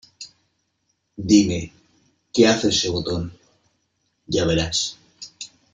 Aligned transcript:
¿Dime, 1.15 1.71
qué 2.33 2.47
hace 2.47 2.69
ese 2.69 2.89
botón? 2.89 3.37
Ya 4.25 4.45
verás. 4.45 4.97